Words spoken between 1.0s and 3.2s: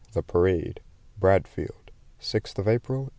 BRADFIELD, 6th April, 1882.